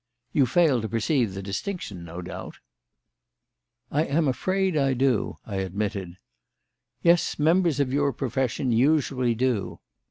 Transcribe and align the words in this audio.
You 0.33 0.47
fail 0.47 0.81
to 0.81 0.89
perceive 0.89 1.35
the 1.35 1.43
distinction, 1.43 2.03
no 2.03 2.23
doubt?" 2.23 2.55
"I 3.91 4.03
am 4.05 4.27
afraid 4.27 4.75
I 4.75 4.93
do," 4.95 5.37
I 5.45 5.57
admitted. 5.57 6.17
"Yes; 7.03 7.37
members 7.37 7.79
of 7.79 7.93
your 7.93 8.11
profession 8.11 8.71
usually 8.71 9.35
do. 9.35 9.79